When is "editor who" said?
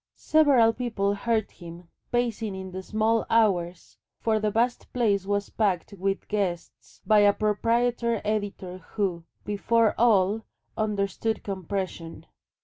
8.25-9.25